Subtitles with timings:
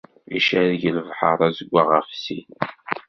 [0.37, 2.49] Icerreg lebḥer azeggaɣ ɣef sin.